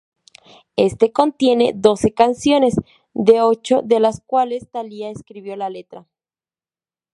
[0.77, 2.73] Este contiene doce canciones,
[3.13, 6.07] de ocho de las cuales Thalía escribió la letra.